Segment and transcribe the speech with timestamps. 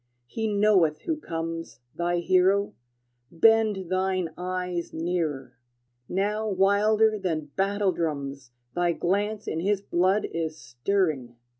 [0.25, 2.73] he knoweth who comes, Thy hero:
[3.31, 5.59] bend thine eyes nearer!
[6.09, 11.35] Now wilder than battle drums Thy glance in his blood is stirring!